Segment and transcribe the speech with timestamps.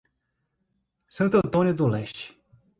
[1.11, 2.35] Santo Antônio do Leste